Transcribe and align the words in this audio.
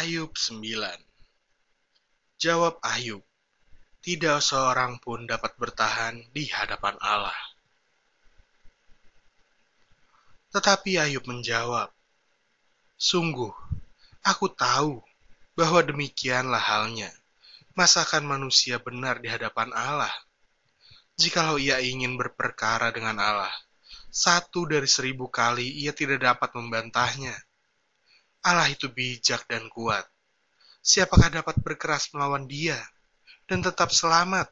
Ayub 0.00 0.32
9 0.32 0.64
Jawab 2.40 2.80
Ayub, 2.80 3.20
tidak 4.00 4.40
seorang 4.40 4.96
pun 4.96 5.28
dapat 5.28 5.52
bertahan 5.60 6.24
di 6.32 6.48
hadapan 6.48 6.96
Allah. 7.04 7.36
Tetapi 10.56 11.04
Ayub 11.04 11.28
menjawab, 11.28 11.92
Sungguh, 12.96 13.52
aku 14.24 14.48
tahu 14.48 15.04
bahwa 15.52 15.84
demikianlah 15.84 16.64
halnya. 16.64 17.12
Masakan 17.76 18.24
manusia 18.24 18.80
benar 18.80 19.20
di 19.20 19.28
hadapan 19.28 19.68
Allah? 19.76 20.16
Jikalau 21.20 21.60
ia 21.60 21.76
ingin 21.76 22.16
berperkara 22.16 22.88
dengan 22.88 23.20
Allah, 23.20 23.52
satu 24.08 24.64
dari 24.64 24.88
seribu 24.88 25.28
kali 25.28 25.68
ia 25.84 25.92
tidak 25.92 26.24
dapat 26.24 26.56
membantahnya 26.56 27.36
Allah 28.40 28.72
itu 28.72 28.88
bijak 28.88 29.44
dan 29.52 29.68
kuat. 29.68 30.08
Siapakah 30.80 31.28
dapat 31.28 31.60
berkeras 31.60 32.08
melawan 32.16 32.48
dia 32.48 32.80
dan 33.44 33.60
tetap 33.60 33.92
selamat? 33.92 34.48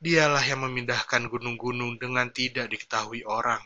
Dialah 0.00 0.40
yang 0.40 0.64
memindahkan 0.64 1.28
gunung-gunung 1.28 2.00
dengan 2.00 2.32
tidak 2.32 2.72
diketahui 2.72 3.28
orang, 3.28 3.60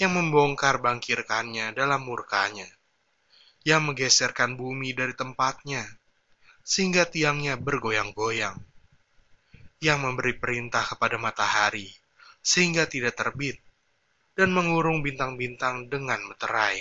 yang 0.00 0.16
membongkar 0.16 0.80
bangkirkannya 0.80 1.76
dalam 1.76 2.00
murkanya, 2.00 2.68
yang 3.68 3.84
menggeserkan 3.84 4.56
bumi 4.56 4.96
dari 4.96 5.12
tempatnya, 5.12 5.84
sehingga 6.64 7.04
tiangnya 7.04 7.60
bergoyang-goyang, 7.60 8.56
yang 9.84 10.00
memberi 10.00 10.40
perintah 10.40 10.88
kepada 10.88 11.20
matahari, 11.20 11.92
sehingga 12.40 12.88
tidak 12.88 13.12
terbit, 13.20 13.60
dan 14.32 14.56
mengurung 14.56 15.04
bintang-bintang 15.04 15.92
dengan 15.92 16.24
meterai 16.24 16.80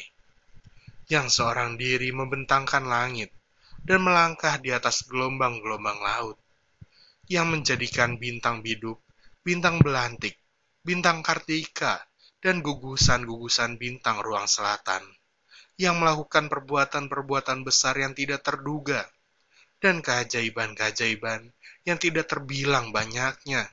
yang 1.09 1.25
seorang 1.25 1.73
diri 1.73 2.13
membentangkan 2.13 2.85
langit 2.85 3.33
dan 3.81 4.05
melangkah 4.05 4.61
di 4.61 4.69
atas 4.69 5.09
gelombang-gelombang 5.09 5.99
laut, 5.99 6.37
yang 7.25 7.49
menjadikan 7.49 8.21
bintang 8.21 8.61
bidup, 8.61 9.01
bintang 9.41 9.81
belantik, 9.81 10.37
bintang 10.85 11.25
kartika, 11.25 11.97
dan 12.37 12.61
gugusan-gugusan 12.61 13.81
bintang 13.81 14.21
ruang 14.21 14.45
selatan, 14.45 15.01
yang 15.81 15.97
melakukan 15.97 16.47
perbuatan-perbuatan 16.47 17.65
besar 17.65 17.97
yang 17.97 18.13
tidak 18.13 18.45
terduga, 18.45 19.09
dan 19.79 20.03
keajaiban-keajaiban 20.03 21.49
yang 21.87 21.97
tidak 21.97 22.29
terbilang 22.29 22.91
banyaknya. 22.93 23.65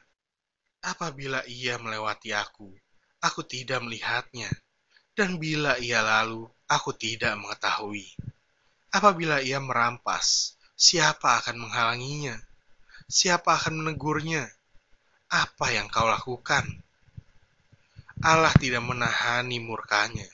Apabila 0.86 1.42
ia 1.50 1.76
melewati 1.82 2.30
aku, 2.30 2.70
aku 3.20 3.42
tidak 3.42 3.82
melihatnya, 3.82 4.48
dan 5.18 5.36
bila 5.42 5.74
ia 5.82 6.00
lalu, 6.00 6.46
Aku 6.66 6.90
tidak 6.90 7.38
mengetahui. 7.38 8.10
Apabila 8.90 9.38
ia 9.38 9.62
merampas, 9.62 10.58
siapa 10.74 11.38
akan 11.38 11.62
menghalanginya? 11.62 12.34
Siapa 13.06 13.54
akan 13.54 13.86
menegurnya? 13.86 14.50
Apa 15.30 15.70
yang 15.70 15.86
kau 15.86 16.10
lakukan? 16.10 16.66
Allah 18.18 18.50
tidak 18.58 18.82
menahani 18.82 19.62
murkanya. 19.62 20.26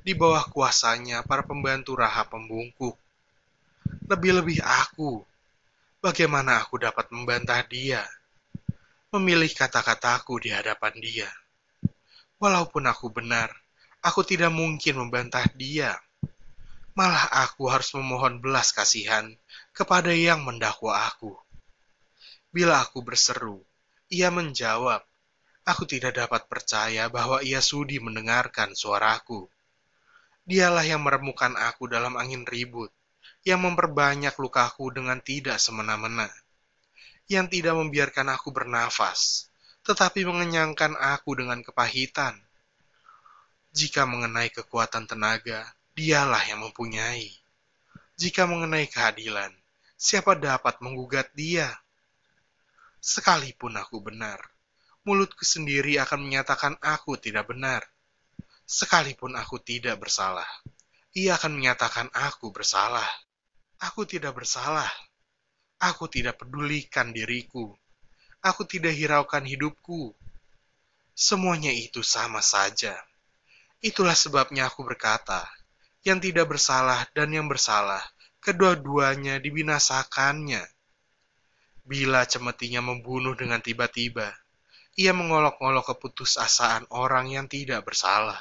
Di 0.00 0.16
bawah 0.16 0.48
kuasanya 0.48 1.20
para 1.28 1.44
pembantu 1.44 1.92
raha 1.92 2.24
pembungkuk. 2.24 2.96
Lebih-lebih 4.08 4.64
aku, 4.64 5.20
bagaimana 6.00 6.64
aku 6.64 6.80
dapat 6.80 7.12
membantah 7.12 7.60
dia? 7.68 8.00
Memilih 9.12 9.52
kata-kataku 9.52 10.40
di 10.40 10.56
hadapan 10.56 10.94
dia. 11.04 11.28
Walaupun 12.40 12.88
aku 12.88 13.12
benar, 13.12 13.52
Aku 14.06 14.22
tidak 14.22 14.54
mungkin 14.54 15.02
membantah 15.02 15.42
dia. 15.58 15.98
Malah 16.94 17.26
aku 17.42 17.66
harus 17.66 17.90
memohon 17.90 18.38
belas 18.38 18.70
kasihan 18.70 19.34
kepada 19.74 20.14
yang 20.14 20.46
mendakwa 20.46 21.10
aku. 21.10 21.34
Bila 22.54 22.86
aku 22.86 23.02
berseru, 23.02 23.66
ia 24.06 24.30
menjawab, 24.30 25.02
aku 25.66 25.90
tidak 25.90 26.22
dapat 26.22 26.46
percaya 26.46 27.10
bahwa 27.10 27.42
ia 27.42 27.58
sudi 27.58 27.98
mendengarkan 27.98 28.78
suaraku. 28.78 29.50
Dialah 30.46 30.86
yang 30.86 31.02
meremukan 31.02 31.58
aku 31.58 31.90
dalam 31.90 32.14
angin 32.14 32.46
ribut, 32.46 32.94
yang 33.42 33.66
memperbanyak 33.66 34.38
lukaku 34.38 34.94
dengan 34.94 35.18
tidak 35.18 35.58
semena-mena, 35.58 36.30
yang 37.26 37.50
tidak 37.50 37.74
membiarkan 37.74 38.30
aku 38.38 38.54
bernafas, 38.54 39.50
tetapi 39.82 40.22
mengenyangkan 40.22 40.94
aku 40.94 41.34
dengan 41.34 41.58
kepahitan 41.66 42.45
jika 43.76 44.08
mengenai 44.08 44.48
kekuatan 44.48 45.04
tenaga, 45.04 45.60
dialah 45.92 46.40
yang 46.48 46.64
mempunyai. 46.64 47.28
Jika 48.16 48.48
mengenai 48.48 48.88
keadilan, 48.88 49.52
siapa 50.00 50.32
dapat 50.32 50.80
menggugat 50.80 51.28
dia? 51.36 51.68
Sekalipun 53.04 53.76
aku 53.76 54.00
benar, 54.00 54.40
mulutku 55.04 55.44
sendiri 55.44 56.00
akan 56.00 56.24
menyatakan 56.24 56.80
aku 56.80 57.20
tidak 57.20 57.52
benar. 57.52 57.84
Sekalipun 58.64 59.36
aku 59.36 59.60
tidak 59.60 60.00
bersalah, 60.00 60.48
ia 61.12 61.36
akan 61.36 61.60
menyatakan 61.60 62.08
aku 62.16 62.48
bersalah. 62.48 63.04
Aku 63.76 64.08
tidak 64.08 64.40
bersalah. 64.40 64.88
Aku 65.76 66.08
tidak 66.08 66.40
pedulikan 66.40 67.12
diriku. 67.12 67.76
Aku 68.40 68.64
tidak 68.64 68.96
hiraukan 68.96 69.44
hidupku. 69.44 70.16
Semuanya 71.12 71.68
itu 71.76 72.00
sama 72.00 72.40
saja. 72.40 72.96
Itulah 73.84 74.16
sebabnya 74.16 74.72
aku 74.72 74.82
berkata, 74.82 75.44
yang 76.06 76.22
tidak 76.22 76.48
bersalah 76.54 77.04
dan 77.12 77.34
yang 77.34 77.50
bersalah, 77.50 78.00
kedua-duanya 78.38 79.42
dibinasakannya. 79.42 80.62
Bila 81.82 82.26
cemetinya 82.26 82.82
membunuh 82.82 83.34
dengan 83.34 83.58
tiba-tiba, 83.58 84.32
ia 84.96 85.12
mengolok-olok 85.12 85.92
keputusasaan 85.92 86.88
orang 86.94 87.28
yang 87.34 87.46
tidak 87.50 87.84
bersalah. 87.84 88.38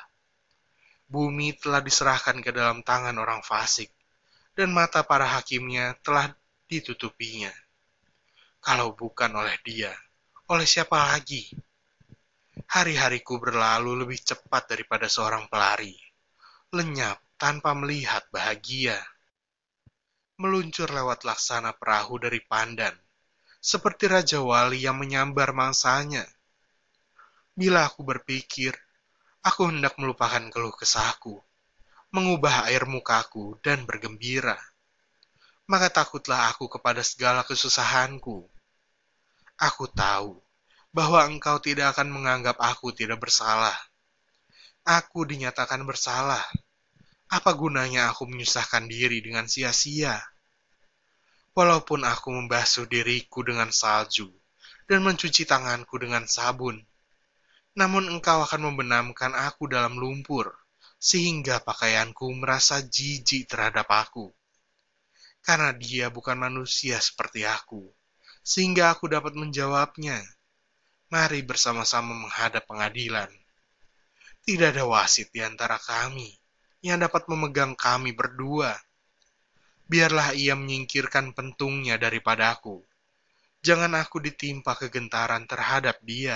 Bumi 1.05 1.53
telah 1.59 1.83
diserahkan 1.83 2.39
ke 2.41 2.49
dalam 2.55 2.81
tangan 2.81 3.13
orang 3.19 3.43
fasik, 3.43 3.91
dan 4.55 4.71
mata 4.71 5.03
para 5.03 5.27
hakimnya 5.27 5.99
telah 5.99 6.31
ditutupinya. 6.65 7.51
Kalau 8.63 8.95
bukan 8.97 9.29
oleh 9.35 9.53
dia, 9.61 9.93
oleh 10.49 10.65
siapa 10.65 11.13
lagi? 11.13 11.53
Hari-hariku 12.55 13.35
berlalu 13.35 14.07
lebih 14.07 14.23
cepat 14.23 14.71
daripada 14.71 15.11
seorang 15.11 15.51
pelari, 15.51 15.91
lenyap 16.71 17.19
tanpa 17.35 17.75
melihat 17.75 18.23
bahagia. 18.31 18.95
Meluncur 20.39 20.87
lewat 20.87 21.27
laksana 21.27 21.75
perahu 21.75 22.15
dari 22.15 22.39
pandan, 22.39 22.95
seperti 23.59 24.07
Raja 24.07 24.39
Wali 24.39 24.87
yang 24.87 24.95
menyambar 24.95 25.51
mangsanya. 25.51 26.23
Bila 27.51 27.91
aku 27.91 28.07
berpikir, 28.07 28.71
aku 29.43 29.67
hendak 29.67 29.99
melupakan 29.99 30.43
keluh 30.47 30.75
kesahku, 30.79 31.35
mengubah 32.15 32.71
air 32.71 32.87
mukaku 32.87 33.59
dan 33.59 33.83
bergembira. 33.83 34.55
Maka 35.67 35.91
takutlah 35.91 36.55
aku 36.55 36.71
kepada 36.71 37.03
segala 37.03 37.43
kesusahanku. 37.43 38.47
Aku 39.59 39.87
tahu 39.91 40.44
bahwa 40.95 41.27
engkau 41.27 41.59
tidak 41.59 41.91
akan 41.91 42.07
menganggap 42.07 42.55
aku 42.55 42.95
tidak 42.95 43.19
bersalah. 43.19 43.75
Aku 44.87 45.27
dinyatakan 45.27 45.83
bersalah. 45.83 46.39
Apa 47.27 47.51
gunanya 47.51 48.15
aku 48.15 48.23
menyusahkan 48.31 48.87
diri 48.87 49.19
dengan 49.19 49.43
sia-sia? 49.43 50.15
Walaupun 51.51 52.07
aku 52.07 52.31
membasuh 52.31 52.87
diriku 52.87 53.43
dengan 53.43 53.75
salju 53.75 54.31
dan 54.87 55.03
mencuci 55.03 55.43
tanganku 55.43 55.99
dengan 55.99 56.23
sabun, 56.31 56.79
namun 57.75 58.07
engkau 58.07 58.47
akan 58.47 58.71
membenamkan 58.71 59.35
aku 59.35 59.67
dalam 59.67 59.99
lumpur, 59.99 60.47
sehingga 60.95 61.59
pakaianku 61.59 62.23
merasa 62.39 62.79
jijik 62.79 63.51
terhadap 63.51 63.91
aku. 63.91 64.31
Karena 65.43 65.75
dia 65.75 66.07
bukan 66.07 66.39
manusia 66.39 67.03
seperti 67.03 67.43
aku, 67.43 67.83
sehingga 68.47 68.95
aku 68.95 69.11
dapat 69.11 69.35
menjawabnya 69.35 70.23
Mari 71.15 71.47
bersama-sama 71.47 72.11
menghadap 72.11 72.67
pengadilan. 72.67 73.31
Tidak 74.43 74.75
ada 74.75 74.83
wasit 74.83 75.31
di 75.31 75.39
antara 75.39 75.79
kami 75.79 76.27
yang 76.83 76.99
dapat 76.99 77.23
memegang 77.31 77.71
kami 77.71 78.11
berdua. 78.11 78.75
Biarlah 79.87 80.35
ia 80.35 80.59
menyingkirkan 80.59 81.31
pentungnya 81.31 81.95
daripadaku. 81.95 82.83
Jangan 83.63 83.95
aku 83.95 84.19
ditimpa 84.19 84.75
kegentaran 84.75 85.47
terhadap 85.47 86.03
dia. 86.03 86.35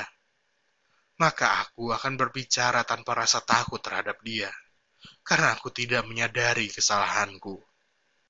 Maka 1.20 1.60
aku 1.68 1.92
akan 1.92 2.16
berbicara 2.16 2.88
tanpa 2.88 3.20
rasa 3.20 3.44
takut 3.44 3.84
terhadap 3.84 4.24
dia, 4.24 4.48
karena 5.28 5.60
aku 5.60 5.76
tidak 5.76 6.08
menyadari 6.08 6.72
kesalahanku. 6.72 7.60